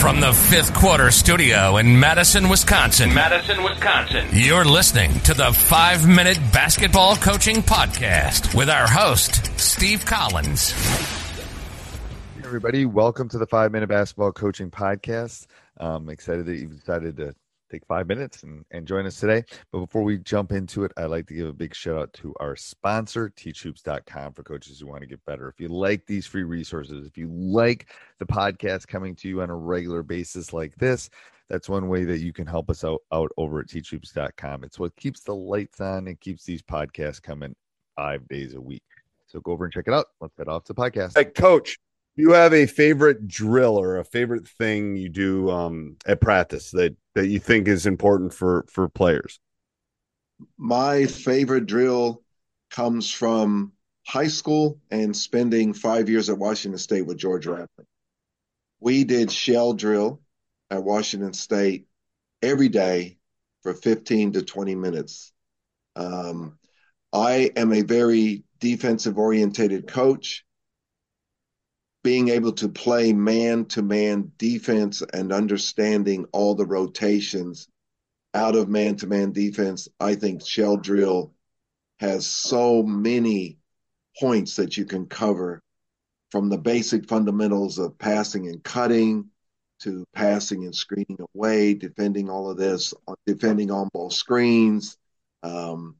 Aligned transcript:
From 0.00 0.18
the 0.18 0.32
fifth 0.32 0.72
quarter 0.72 1.10
studio 1.10 1.76
in 1.76 2.00
Madison, 2.00 2.48
Wisconsin. 2.48 3.12
Madison, 3.12 3.62
Wisconsin. 3.62 4.26
You're 4.32 4.64
listening 4.64 5.12
to 5.20 5.34
the 5.34 5.52
five 5.52 6.08
minute 6.08 6.38
basketball 6.54 7.16
coaching 7.16 7.56
podcast 7.56 8.54
with 8.54 8.70
our 8.70 8.88
host, 8.88 9.58
Steve 9.60 10.06
Collins. 10.06 10.70
Hey 10.70 12.42
everybody, 12.44 12.86
welcome 12.86 13.28
to 13.28 13.36
the 13.36 13.46
five 13.46 13.72
minute 13.72 13.90
basketball 13.90 14.32
coaching 14.32 14.70
podcast. 14.70 15.46
I'm 15.76 16.08
excited 16.08 16.46
that 16.46 16.56
you've 16.56 16.78
decided 16.78 17.18
to 17.18 17.34
take 17.70 17.86
five 17.86 18.06
minutes 18.06 18.42
and, 18.42 18.64
and 18.70 18.86
join 18.86 19.06
us 19.06 19.18
today. 19.18 19.44
But 19.72 19.80
before 19.80 20.02
we 20.02 20.18
jump 20.18 20.52
into 20.52 20.84
it, 20.84 20.92
I'd 20.96 21.06
like 21.06 21.26
to 21.28 21.34
give 21.34 21.48
a 21.48 21.52
big 21.52 21.74
shout 21.74 21.96
out 21.96 22.12
to 22.14 22.34
our 22.40 22.56
sponsor, 22.56 23.32
teachhoops.com, 23.36 24.32
for 24.32 24.42
coaches 24.42 24.80
who 24.80 24.86
want 24.86 25.00
to 25.00 25.06
get 25.06 25.24
better. 25.24 25.48
If 25.48 25.60
you 25.60 25.68
like 25.68 26.06
these 26.06 26.26
free 26.26 26.44
resources, 26.44 27.06
if 27.06 27.16
you 27.16 27.28
like 27.30 27.88
the 28.18 28.26
podcast 28.26 28.86
coming 28.86 29.14
to 29.16 29.28
you 29.28 29.42
on 29.42 29.50
a 29.50 29.56
regular 29.56 30.02
basis 30.02 30.52
like 30.52 30.74
this, 30.76 31.10
that's 31.48 31.68
one 31.68 31.88
way 31.88 32.04
that 32.04 32.18
you 32.18 32.32
can 32.32 32.46
help 32.46 32.70
us 32.70 32.84
out, 32.84 33.02
out 33.12 33.32
over 33.36 33.60
at 33.60 33.66
teachhoops.com. 33.66 34.64
It's 34.64 34.78
what 34.78 34.94
keeps 34.96 35.20
the 35.20 35.34
lights 35.34 35.80
on 35.80 36.06
and 36.06 36.20
keeps 36.20 36.44
these 36.44 36.62
podcasts 36.62 37.20
coming 37.20 37.54
five 37.96 38.26
days 38.28 38.54
a 38.54 38.60
week. 38.60 38.84
So 39.26 39.40
go 39.40 39.52
over 39.52 39.64
and 39.64 39.72
check 39.72 39.84
it 39.86 39.94
out. 39.94 40.06
Let's 40.20 40.36
head 40.36 40.48
off 40.48 40.64
to 40.64 40.72
the 40.72 40.80
podcast. 40.80 41.16
Hey, 41.16 41.24
coach, 41.24 41.78
you 42.20 42.32
have 42.32 42.52
a 42.52 42.66
favorite 42.66 43.26
drill 43.26 43.78
or 43.78 43.98
a 43.98 44.04
favorite 44.04 44.46
thing 44.46 44.96
you 44.96 45.08
do 45.08 45.50
um, 45.50 45.96
at 46.06 46.20
practice 46.20 46.70
that 46.72 46.96
that 47.14 47.28
you 47.28 47.38
think 47.38 47.68
is 47.68 47.86
important 47.86 48.32
for 48.34 48.66
for 48.68 48.88
players? 48.88 49.40
My 50.56 51.06
favorite 51.06 51.66
drill 51.66 52.22
comes 52.70 53.10
from 53.10 53.72
high 54.06 54.28
school 54.28 54.78
and 54.90 55.16
spending 55.16 55.72
five 55.74 56.08
years 56.08 56.30
at 56.30 56.38
Washington 56.38 56.78
State 56.78 57.06
with 57.06 57.18
George 57.18 57.46
Raveling. 57.46 57.68
We 58.80 59.04
did 59.04 59.30
shell 59.30 59.74
drill 59.74 60.20
at 60.70 60.82
Washington 60.82 61.32
State 61.32 61.86
every 62.42 62.68
day 62.68 63.18
for 63.62 63.74
15 63.74 64.32
to 64.32 64.42
20 64.42 64.74
minutes. 64.74 65.32
Um, 65.96 66.58
I 67.12 67.50
am 67.56 67.72
a 67.72 67.82
very 67.82 68.44
defensive 68.58 69.18
orientated 69.18 69.86
coach 69.86 70.44
being 72.02 72.28
able 72.28 72.52
to 72.52 72.68
play 72.68 73.12
man 73.12 73.66
to 73.66 73.82
man 73.82 74.32
defense 74.38 75.02
and 75.12 75.32
understanding 75.32 76.26
all 76.32 76.54
the 76.54 76.66
rotations 76.66 77.68
out 78.32 78.56
of 78.56 78.68
man 78.68 78.96
to 78.96 79.06
man 79.06 79.32
defense, 79.32 79.88
I 79.98 80.14
think 80.14 80.46
shell 80.46 80.76
drill 80.76 81.34
has 81.98 82.26
so 82.26 82.82
many 82.82 83.58
points 84.18 84.56
that 84.56 84.76
you 84.76 84.86
can 84.86 85.06
cover 85.06 85.62
from 86.30 86.48
the 86.48 86.58
basic 86.58 87.08
fundamentals 87.08 87.78
of 87.78 87.98
passing 87.98 88.48
and 88.48 88.62
cutting 88.62 89.28
to 89.80 90.04
passing 90.14 90.64
and 90.64 90.74
screening 90.74 91.18
away, 91.34 91.74
defending 91.74 92.30
all 92.30 92.50
of 92.50 92.56
this, 92.56 92.94
defending 93.26 93.70
on 93.70 93.88
ball 93.92 94.10
screens. 94.10 94.96
Um, 95.42 95.96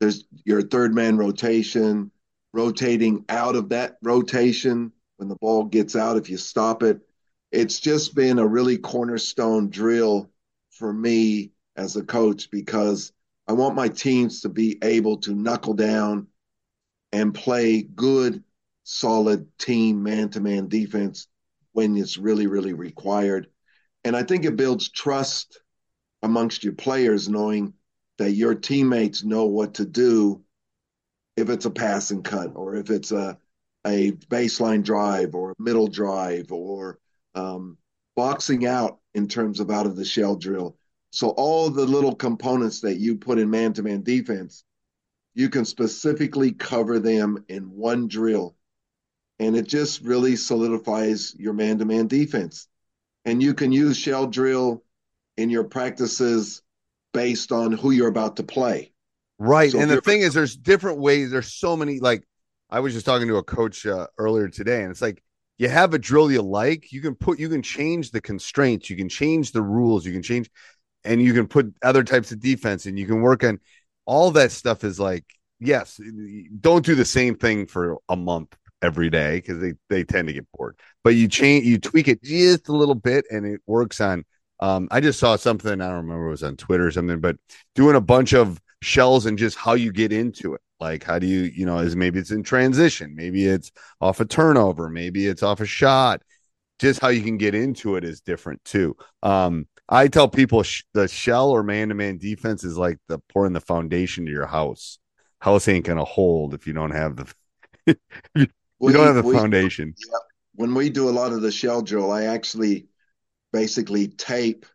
there's 0.00 0.24
your 0.44 0.62
third 0.62 0.94
man 0.94 1.16
rotation, 1.16 2.10
rotating 2.52 3.24
out 3.28 3.56
of 3.56 3.70
that 3.70 3.98
rotation 4.02 4.92
when 5.24 5.30
the 5.30 5.36
ball 5.36 5.64
gets 5.64 5.96
out 5.96 6.18
if 6.18 6.28
you 6.28 6.36
stop 6.36 6.82
it. 6.82 7.00
It's 7.50 7.80
just 7.80 8.14
been 8.14 8.38
a 8.38 8.46
really 8.46 8.76
cornerstone 8.76 9.70
drill 9.70 10.30
for 10.70 10.92
me 10.92 11.52
as 11.76 11.96
a 11.96 12.04
coach 12.04 12.50
because 12.50 13.10
I 13.48 13.54
want 13.54 13.74
my 13.74 13.88
teams 13.88 14.42
to 14.42 14.50
be 14.50 14.78
able 14.82 15.16
to 15.18 15.34
knuckle 15.34 15.72
down 15.72 16.26
and 17.10 17.34
play 17.34 17.80
good, 17.80 18.44
solid 18.82 19.48
team 19.56 20.02
man 20.02 20.28
to 20.30 20.40
man 20.40 20.68
defense 20.68 21.26
when 21.72 21.96
it's 21.96 22.18
really, 22.18 22.46
really 22.46 22.74
required. 22.74 23.46
And 24.04 24.14
I 24.14 24.24
think 24.24 24.44
it 24.44 24.56
builds 24.56 24.90
trust 24.90 25.58
amongst 26.22 26.64
your 26.64 26.74
players 26.74 27.30
knowing 27.30 27.72
that 28.18 28.32
your 28.32 28.54
teammates 28.54 29.24
know 29.24 29.46
what 29.46 29.74
to 29.74 29.86
do 29.86 30.42
if 31.34 31.48
it's 31.48 31.64
a 31.64 31.70
passing 31.70 32.22
cut 32.22 32.52
or 32.54 32.76
if 32.76 32.90
it's 32.90 33.10
a 33.10 33.38
a 33.86 34.12
baseline 34.12 34.82
drive 34.82 35.34
or 35.34 35.52
a 35.52 35.62
middle 35.62 35.88
drive 35.88 36.50
or 36.52 36.98
um, 37.34 37.76
boxing 38.16 38.66
out 38.66 38.98
in 39.14 39.28
terms 39.28 39.60
of 39.60 39.70
out 39.70 39.86
of 39.86 39.96
the 39.96 40.04
shell 40.04 40.36
drill. 40.36 40.76
So 41.10 41.28
all 41.30 41.70
the 41.70 41.86
little 41.86 42.14
components 42.14 42.80
that 42.80 42.96
you 42.96 43.16
put 43.16 43.38
in 43.38 43.50
man-to-man 43.50 44.02
defense, 44.02 44.64
you 45.34 45.48
can 45.48 45.64
specifically 45.64 46.52
cover 46.52 46.98
them 46.98 47.44
in 47.48 47.70
one 47.70 48.08
drill. 48.08 48.56
And 49.38 49.56
it 49.56 49.66
just 49.66 50.02
really 50.02 50.36
solidifies 50.36 51.34
your 51.36 51.52
man-to-man 51.52 52.06
defense. 52.06 52.68
And 53.24 53.42
you 53.42 53.54
can 53.54 53.72
use 53.72 53.96
shell 53.96 54.26
drill 54.26 54.82
in 55.36 55.50
your 55.50 55.64
practices 55.64 56.62
based 57.12 57.52
on 57.52 57.72
who 57.72 57.90
you're 57.90 58.08
about 58.08 58.36
to 58.36 58.42
play. 58.42 58.92
Right. 59.38 59.72
So 59.72 59.78
and 59.78 59.90
the 59.90 60.00
thing 60.00 60.20
is 60.20 60.34
there's 60.34 60.56
different 60.56 60.98
ways. 60.98 61.30
There's 61.30 61.52
so 61.52 61.76
many 61.76 61.98
like 62.00 62.24
I 62.74 62.80
was 62.80 62.92
just 62.92 63.06
talking 63.06 63.28
to 63.28 63.36
a 63.36 63.42
coach 63.44 63.86
uh, 63.86 64.08
earlier 64.18 64.48
today, 64.48 64.82
and 64.82 64.90
it's 64.90 65.00
like 65.00 65.22
you 65.58 65.68
have 65.68 65.94
a 65.94 65.98
drill 65.98 66.32
you 66.32 66.42
like, 66.42 66.90
you 66.90 67.00
can 67.00 67.14
put, 67.14 67.38
you 67.38 67.48
can 67.48 67.62
change 67.62 68.10
the 68.10 68.20
constraints, 68.20 68.90
you 68.90 68.96
can 68.96 69.08
change 69.08 69.52
the 69.52 69.62
rules, 69.62 70.04
you 70.04 70.12
can 70.12 70.24
change, 70.24 70.50
and 71.04 71.22
you 71.22 71.32
can 71.34 71.46
put 71.46 71.72
other 71.84 72.02
types 72.02 72.32
of 72.32 72.40
defense, 72.40 72.86
and 72.86 72.98
you 72.98 73.06
can 73.06 73.20
work 73.20 73.44
on 73.44 73.60
all 74.06 74.32
that 74.32 74.50
stuff. 74.50 74.82
Is 74.82 74.98
like, 74.98 75.24
yes, 75.60 76.00
don't 76.60 76.84
do 76.84 76.96
the 76.96 77.04
same 77.04 77.36
thing 77.36 77.68
for 77.68 77.98
a 78.08 78.16
month 78.16 78.56
every 78.82 79.08
day 79.08 79.36
because 79.36 79.60
they 79.60 79.74
they 79.88 80.02
tend 80.02 80.26
to 80.26 80.34
get 80.34 80.50
bored. 80.52 80.76
But 81.04 81.14
you 81.14 81.28
change, 81.28 81.66
you 81.66 81.78
tweak 81.78 82.08
it 82.08 82.24
just 82.24 82.68
a 82.68 82.72
little 82.72 82.96
bit, 82.96 83.24
and 83.30 83.46
it 83.46 83.60
works 83.68 84.00
on. 84.00 84.24
Um, 84.58 84.88
I 84.90 84.98
just 84.98 85.20
saw 85.20 85.36
something 85.36 85.80
I 85.80 85.86
don't 85.86 86.08
remember 86.08 86.26
it 86.26 86.30
was 86.30 86.42
on 86.42 86.56
Twitter 86.56 86.88
or 86.88 86.90
something, 86.90 87.20
but 87.20 87.36
doing 87.76 87.94
a 87.94 88.00
bunch 88.00 88.32
of 88.32 88.60
shells 88.82 89.26
and 89.26 89.38
just 89.38 89.56
how 89.56 89.74
you 89.74 89.92
get 89.92 90.12
into 90.12 90.54
it 90.54 90.60
like, 90.84 91.02
how 91.02 91.18
do 91.18 91.26
you, 91.26 91.44
you 91.44 91.64
know, 91.64 91.78
is 91.78 91.96
maybe 91.96 92.18
it's 92.18 92.30
in 92.30 92.42
transition, 92.42 93.14
maybe 93.16 93.46
it's 93.46 93.72
off 94.02 94.20
a 94.20 94.26
turnover, 94.26 94.90
maybe 94.90 95.26
it's 95.26 95.42
off 95.42 95.60
a 95.60 95.66
shot. 95.66 96.20
Just 96.78 97.00
how 97.00 97.08
you 97.08 97.22
can 97.22 97.38
get 97.38 97.54
into 97.54 97.96
it 97.96 98.04
is 98.04 98.20
different 98.20 98.62
too. 98.66 98.94
Um, 99.22 99.66
I 99.88 100.08
tell 100.08 100.28
people 100.28 100.62
sh- 100.62 100.82
the 100.92 101.08
shell 101.08 101.50
or 101.50 101.62
man 101.62 101.88
to 101.88 101.94
man 101.94 102.18
defense 102.18 102.64
is 102.64 102.76
like 102.76 102.98
the 103.08 103.18
pouring 103.30 103.54
the 103.54 103.60
foundation 103.60 104.26
to 104.26 104.30
your 104.30 104.46
house. 104.46 104.98
House 105.40 105.68
ain't 105.68 105.86
gonna 105.86 106.04
hold 106.04 106.52
if 106.52 106.66
you 106.66 106.74
don't 106.74 106.90
have 106.90 107.16
the 107.16 107.32
you 108.34 108.46
we, 108.78 108.92
don't 108.92 109.06
have 109.06 109.14
the 109.14 109.22
we, 109.22 109.34
foundation. 109.34 109.94
Yeah. 109.96 110.18
When 110.56 110.74
we 110.74 110.90
do 110.90 111.08
a 111.08 111.16
lot 111.18 111.32
of 111.32 111.40
the 111.40 111.50
shell 111.50 111.80
drill, 111.80 112.12
I 112.12 112.24
actually 112.24 112.88
basically 113.54 114.08
tape. 114.08 114.66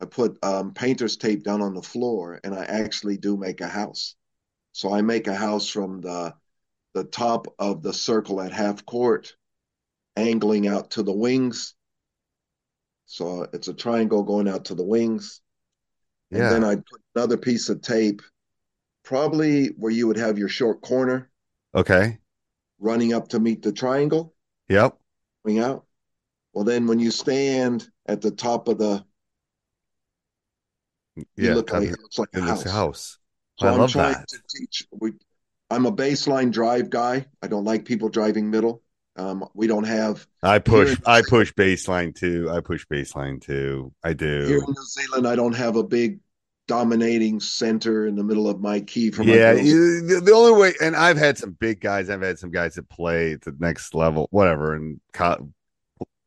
I 0.00 0.06
put 0.06 0.36
um, 0.42 0.74
painter's 0.74 1.16
tape 1.16 1.44
down 1.44 1.62
on 1.62 1.74
the 1.74 1.82
floor, 1.82 2.40
and 2.42 2.56
I 2.56 2.64
actually 2.64 3.18
do 3.18 3.36
make 3.36 3.60
a 3.60 3.68
house. 3.68 4.16
So 4.72 4.92
I 4.92 5.02
make 5.02 5.26
a 5.28 5.34
house 5.34 5.68
from 5.68 6.00
the 6.00 6.34
the 6.94 7.04
top 7.04 7.46
of 7.58 7.82
the 7.82 7.92
circle 7.94 8.40
at 8.40 8.52
half 8.52 8.84
court, 8.86 9.36
angling 10.16 10.68
out 10.68 10.92
to 10.92 11.02
the 11.02 11.12
wings. 11.12 11.74
So 13.06 13.46
it's 13.52 13.68
a 13.68 13.74
triangle 13.74 14.22
going 14.24 14.48
out 14.48 14.64
to 14.66 14.74
the 14.74 14.82
wings. 14.84 15.40
Yeah. 16.30 16.38
And 16.40 16.50
then 16.50 16.64
I 16.64 16.76
put 16.76 17.02
another 17.14 17.36
piece 17.38 17.68
of 17.68 17.82
tape, 17.82 18.22
probably 19.04 19.68
where 19.68 19.92
you 19.92 20.06
would 20.08 20.18
have 20.18 20.38
your 20.38 20.48
short 20.48 20.82
corner 20.82 21.30
Okay. 21.74 22.18
running 22.78 23.14
up 23.14 23.28
to 23.28 23.40
meet 23.40 23.62
the 23.62 23.72
triangle, 23.72 24.34
Yep. 24.68 24.98
going 25.44 25.58
out. 25.58 25.86
Well, 26.54 26.64
then 26.64 26.86
when 26.86 27.00
you 27.00 27.10
stand 27.10 27.88
at 28.06 28.20
the 28.22 28.30
top 28.30 28.68
of 28.68 28.78
the, 28.78 29.04
you 31.38 31.48
Yeah. 31.48 31.52
look 31.52 31.70
like 31.70 31.90
it 31.90 32.00
looks 32.00 32.18
like 32.18 32.28
a 32.34 32.40
house. 32.40 32.66
a 32.66 32.70
house. 32.72 33.18
So 33.62 33.68
I 33.68 33.82
I'm 33.82 33.88
trying 33.88 34.12
that. 34.12 34.28
to 34.28 34.38
teach. 34.48 34.86
We, 34.90 35.12
I'm 35.70 35.86
a 35.86 35.92
baseline 35.92 36.52
drive 36.52 36.90
guy. 36.90 37.26
I 37.42 37.46
don't 37.46 37.64
like 37.64 37.84
people 37.84 38.08
driving 38.08 38.50
middle. 38.50 38.82
Um, 39.16 39.46
we 39.54 39.66
don't 39.66 39.84
have 39.84 40.26
I 40.42 40.58
push. 40.58 40.96
I 41.06 41.22
push 41.26 41.52
baseline 41.52 42.14
too. 42.14 42.48
I 42.50 42.60
push 42.60 42.86
baseline 42.86 43.40
too. 43.40 43.92
I 44.02 44.14
do. 44.14 44.46
here 44.46 44.58
in 44.58 44.64
New 44.66 44.84
Zealand. 44.86 45.26
I 45.26 45.36
don't 45.36 45.54
have 45.54 45.76
a 45.76 45.82
big 45.82 46.20
dominating 46.68 47.40
center 47.40 48.06
in 48.06 48.14
the 48.16 48.24
middle 48.24 48.48
of 48.48 48.60
my 48.60 48.80
key 48.80 49.10
from 49.10 49.26
my 49.26 49.34
Yeah, 49.34 49.52
you- 49.52 50.20
the, 50.20 50.32
only 50.32 50.58
way, 50.58 50.72
and 50.80 50.96
I've 50.96 51.18
had 51.18 51.36
some 51.36 51.52
big 51.52 51.80
guys. 51.80 52.08
I've 52.08 52.22
had 52.22 52.38
some 52.38 52.50
guys 52.50 52.76
that 52.76 52.88
play 52.88 53.32
at 53.32 53.42
the 53.42 53.54
next 53.58 53.94
level, 53.94 54.28
whatever, 54.30 54.74
and 54.74 55.00
co- 55.12 55.50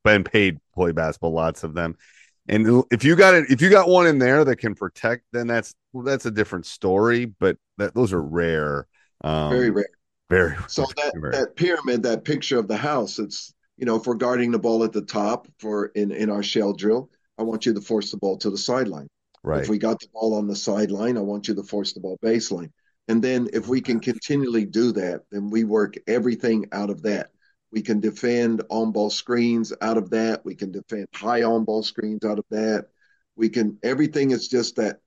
been 0.04 0.24
paid 0.24 0.56
to 0.56 0.62
play 0.76 0.92
basketball. 0.92 1.32
Lots 1.32 1.64
of 1.64 1.74
them. 1.74 1.98
And 2.48 2.84
if 2.92 3.04
you 3.04 3.16
got 3.16 3.34
it, 3.34 3.50
if 3.50 3.62
you 3.62 3.70
got 3.70 3.88
one 3.88 4.06
in 4.06 4.20
there 4.20 4.46
that 4.46 4.58
can 4.58 4.76
protect, 4.76 5.24
then 5.32 5.48
that's 5.48 5.74
well, 5.94 6.04
that's 6.04 6.26
a 6.26 6.32
different 6.32 6.66
story. 6.66 7.26
But 7.26 7.58
that 7.78 7.96
those 7.96 8.14
are 8.14 8.22
rare. 8.22 8.88
Um, 9.24 9.50
Very 9.50 9.72
rare. 9.72 9.86
Very. 10.30 10.56
So 10.68 10.86
that 10.98 11.14
rare. 11.16 11.32
that 11.32 11.56
pyramid, 11.56 12.04
that 12.04 12.24
picture 12.24 12.60
of 12.60 12.68
the 12.68 12.78
house, 12.78 13.20
it's 13.20 13.54
you 13.78 13.86
know, 13.86 13.96
if 13.96 14.06
we're 14.06 14.16
guarding 14.16 14.52
the 14.52 14.60
ball 14.60 14.84
at 14.84 14.94
the 14.94 15.02
top 15.02 15.48
for 15.60 15.88
in 15.88 16.12
in 16.12 16.30
our 16.30 16.44
shell 16.44 16.74
drill, 16.74 17.10
I 17.38 17.44
want 17.44 17.66
you 17.66 17.74
to 17.74 17.82
force 17.82 18.12
the 18.12 18.18
ball 18.18 18.38
to 18.38 18.50
the 18.50 18.58
sideline. 18.58 19.08
right. 19.44 19.62
If 19.62 19.70
we 19.70 19.78
got 19.78 20.00
the 20.00 20.08
ball 20.14 20.36
on 20.36 20.48
the 20.48 20.56
sideline, 20.56 21.18
I 21.18 21.22
want 21.22 21.48
you 21.48 21.56
to 21.56 21.64
force 21.64 21.94
the 21.94 22.00
ball 22.00 22.18
baseline. 22.24 22.72
And 23.08 23.24
then 23.24 23.50
if 23.54 23.68
we 23.68 23.82
can 23.82 24.00
continually 24.00 24.66
do 24.66 24.92
that, 24.94 25.22
then 25.32 25.50
we 25.50 25.64
work 25.64 25.96
everything 26.08 26.66
out 26.72 26.90
of 26.90 27.04
that. 27.04 27.30
We 27.76 27.82
can 27.82 28.00
defend 28.00 28.64
on 28.70 28.94
ball 28.94 29.10
screens 29.10 29.74
out 29.82 29.98
of 29.98 30.10
that. 30.12 30.46
We 30.46 30.56
can 30.56 30.72
defend 30.72 31.10
high 31.14 31.44
on 31.44 31.66
ball 31.66 31.84
screens 31.84 32.24
out 32.24 32.40
of 32.40 32.46
that. 32.50 32.88
We 33.36 33.50
can 33.50 33.78
everything 33.84 34.32
is 34.32 34.48
just 34.48 34.78
that 34.78 35.02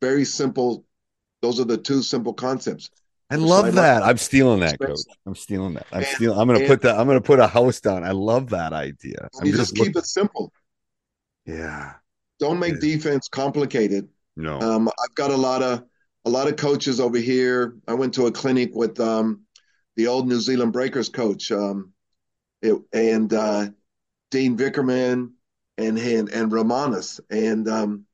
very 0.00 0.24
simple. 0.24 0.84
Those 1.42 1.58
are 1.58 1.64
the 1.64 1.76
two 1.76 2.02
simple 2.02 2.32
concepts. 2.32 2.88
I 3.30 3.34
love 3.34 3.74
that. 3.74 4.04
I'm 4.04 4.16
stealing 4.18 4.60
that, 4.60 4.78
coach. 4.78 5.00
I'm 5.26 5.34
stealing 5.34 5.74
that. 5.74 5.88
I'm 5.90 5.98
And- 5.98 6.06
stealing. 6.06 6.38
I'm 6.38 6.46
gonna 6.46 6.68
put 6.68 6.82
that. 6.82 6.96
I'm 7.00 7.08
gonna 7.08 7.20
put 7.20 7.40
a 7.40 7.48
house 7.48 7.80
down. 7.80 8.04
I 8.04 8.12
love 8.12 8.50
that 8.50 8.72
idea. 8.72 9.28
You 9.42 9.52
just 9.52 9.74
keep 9.74 9.96
it 9.96 10.06
simple. 10.06 10.52
Yeah. 11.46 11.94
Don't 12.38 12.60
make 12.60 12.78
defense 12.80 13.26
complicated. 13.26 14.08
No. 14.36 14.60
Um, 14.60 14.88
I've 14.88 15.14
got 15.16 15.32
a 15.32 15.36
lot 15.36 15.64
of 15.64 15.82
a 16.26 16.30
lot 16.30 16.46
of 16.46 16.54
coaches 16.54 17.00
over 17.00 17.18
here. 17.18 17.74
I 17.88 17.94
went 17.94 18.14
to 18.14 18.26
a 18.26 18.32
clinic 18.32 18.70
with 18.72 19.00
um, 19.00 19.40
the 19.96 20.06
old 20.06 20.28
New 20.28 20.38
Zealand 20.38 20.72
Breakers 20.72 21.08
coach, 21.08 21.50
um, 21.50 21.92
it, 22.64 22.80
and 22.92 23.32
uh, 23.32 23.66
Dean 24.30 24.56
Vickerman 24.56 25.32
and 25.78 25.98
and, 25.98 26.28
and 26.30 26.50
Romanis. 26.50 27.20
And 27.30 27.68
um, 27.68 28.06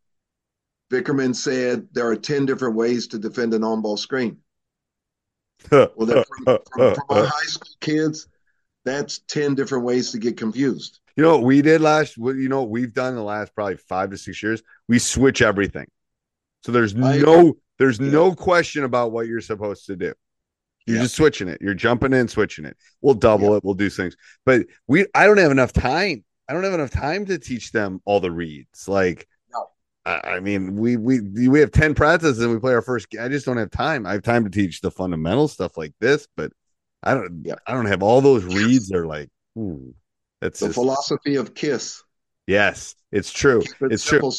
Vickerman 0.92 1.34
said 1.34 1.88
there 1.92 2.08
are 2.08 2.16
ten 2.16 2.46
different 2.46 2.74
ways 2.74 3.06
to 3.08 3.18
defend 3.18 3.54
an 3.54 3.64
on-ball 3.64 3.96
screen. 3.96 4.38
Well, 5.70 6.06
then 6.06 6.24
from, 6.24 6.58
from, 6.72 6.94
from 6.94 7.04
our 7.10 7.26
high 7.26 7.46
school 7.46 7.76
kids, 7.80 8.28
that's 8.86 9.18
ten 9.28 9.54
different 9.54 9.84
ways 9.84 10.10
to 10.12 10.18
get 10.18 10.36
confused. 10.38 11.00
You 11.16 11.22
know 11.22 11.32
what 11.36 11.44
we 11.44 11.60
did 11.60 11.80
last? 11.82 12.16
You 12.16 12.48
know 12.48 12.60
what 12.62 12.70
we've 12.70 12.92
done 12.94 13.10
in 13.10 13.16
the 13.16 13.22
last 13.22 13.54
probably 13.54 13.76
five 13.76 14.10
to 14.10 14.16
six 14.16 14.42
years? 14.42 14.62
We 14.88 14.98
switch 14.98 15.42
everything. 15.42 15.86
So 16.62 16.72
there's 16.72 16.94
I- 16.94 17.18
no 17.18 17.56
there's 17.78 17.98
Yeah. 18.00 18.10
no 18.10 18.34
question 18.34 18.84
about 18.84 19.12
what 19.12 19.26
you're 19.26 19.40
supposed 19.42 19.86
to 19.86 19.96
do. 19.96 20.14
You're 20.90 20.98
Yeah. 20.98 21.02
just 21.04 21.16
switching 21.16 21.48
it. 21.48 21.60
You're 21.60 21.74
jumping 21.74 22.12
in, 22.12 22.28
switching 22.28 22.64
it. 22.64 22.76
We'll 23.00 23.14
double 23.14 23.54
it. 23.54 23.64
We'll 23.64 23.74
do 23.74 23.90
things. 23.90 24.16
But 24.44 24.66
we 24.86 25.06
I 25.14 25.26
don't 25.26 25.38
have 25.38 25.50
enough 25.52 25.72
time. 25.72 26.24
I 26.48 26.52
don't 26.52 26.64
have 26.64 26.72
enough 26.74 26.90
time 26.90 27.26
to 27.26 27.38
teach 27.38 27.72
them 27.72 28.00
all 28.04 28.20
the 28.20 28.30
reads. 28.30 28.88
Like 28.88 29.28
No. 29.52 29.66
I, 30.04 30.20
I 30.36 30.40
mean, 30.40 30.76
we 30.76 30.96
we 30.96 31.20
we 31.48 31.60
have 31.60 31.70
10 31.70 31.94
practices 31.94 32.40
and 32.40 32.52
we 32.52 32.58
play 32.58 32.74
our 32.74 32.82
first 32.82 33.06
I 33.20 33.28
just 33.28 33.46
don't 33.46 33.56
have 33.56 33.70
time. 33.70 34.06
I 34.06 34.12
have 34.12 34.22
time 34.22 34.44
to 34.44 34.50
teach 34.50 34.80
the 34.80 34.90
fundamental 34.90 35.48
stuff 35.48 35.76
like 35.76 35.94
this, 36.00 36.26
but 36.36 36.52
I 37.02 37.14
don't 37.14 37.42
Yeah. 37.44 37.54
I 37.66 37.72
don't 37.72 37.86
have 37.86 38.02
all 38.02 38.20
those 38.20 38.44
reads. 38.44 38.88
They're 38.88 39.06
like, 39.06 39.28
ooh, 39.58 39.94
that's 40.40 40.60
The 40.60 40.66
just 40.66 40.74
philosophy 40.74 41.36
of 41.36 41.54
KISS. 41.54 42.02
Yes, 42.46 42.94
it's 43.12 43.30
true. 43.32 43.60
It 43.60 43.92
It's 43.92 44.04
true. 44.04 44.32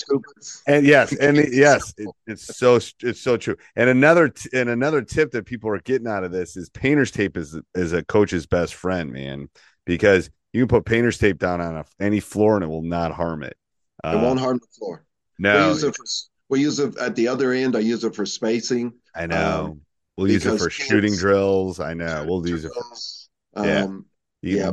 And 0.68 0.86
yes, 0.86 1.16
and 1.16 1.38
it 1.38 1.54
yes, 1.54 1.94
it, 1.98 2.10
it's 2.28 2.58
so 2.58 2.76
it's 2.76 3.22
so 3.22 3.38
true. 3.38 3.56
And 3.76 3.90
another 3.90 4.30
t- 4.30 4.50
and 4.54 4.70
another 4.70 5.02
tip 5.02 5.32
that 5.32 5.46
people 5.46 5.70
are 5.70 5.80
getting 5.80 6.08
out 6.08 6.24
of 6.24 6.32
this 6.32 6.58
is 6.58 6.70
painter's 6.70 7.12
tape 7.12 7.38
is 7.38 7.58
is 7.74 7.94
a 7.94 8.04
coach's 8.04 8.46
best 8.46 8.74
friend, 8.76 9.12
man, 9.14 9.50
because 9.86 10.30
you 10.52 10.62
can 10.64 10.68
put 10.68 10.86
painter's 10.86 11.18
tape 11.18 11.38
down 11.40 11.62
on 11.62 11.78
a, 11.78 11.86
any 12.02 12.20
floor 12.20 12.56
and 12.56 12.64
it 12.66 12.68
will 12.68 12.82
not 12.82 13.14
harm 13.14 13.44
it. 13.44 13.56
It 14.04 14.08
Uh, 14.08 14.20
won't 14.22 14.40
harm 14.40 14.58
the 14.60 14.68
floor. 14.78 15.06
We 15.40 15.44
no, 15.44 15.70
use 15.70 15.84
it 15.84 15.96
for 15.96 16.06
we 16.50 16.60
use 16.60 16.80
it 16.80 16.98
at 16.98 17.16
the 17.16 17.30
other 17.30 17.54
end. 17.54 17.78
I 17.78 17.80
use 17.80 18.04
it 18.04 18.14
for 18.14 18.26
spacing. 18.26 18.94
I 19.16 19.28
know. 19.28 19.66
um, 19.72 19.82
we'll 20.18 20.30
use 20.30 20.46
it 20.46 20.58
for 20.58 20.70
kids- 20.70 20.74
shooting 20.74 21.16
drills. 21.16 21.80
I 21.80 21.94
know. 21.94 22.26
We'll 22.28 22.46
use 22.48 22.66
it. 22.66 22.74
For. 22.74 23.64
Yeah. 23.66 23.84
Um, 23.86 24.06
Yeah. 24.42 24.72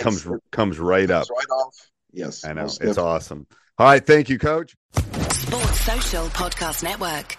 comes 0.00 0.26
comes 0.52 0.78
right 0.78 1.10
up. 1.10 1.26
right 1.30 1.46
off. 1.50 1.74
Yes, 2.16 2.44
I 2.44 2.54
know. 2.54 2.64
It's 2.64 2.78
definitely. 2.78 3.02
awesome. 3.02 3.46
All 3.78 3.86
right, 3.86 4.04
thank 4.04 4.28
you, 4.30 4.38
coach. 4.38 4.74
Sports 4.94 5.80
Social 5.84 6.26
Podcast 6.28 6.82
Network. 6.82 7.36